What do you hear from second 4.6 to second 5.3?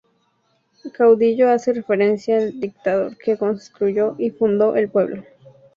el pueblo.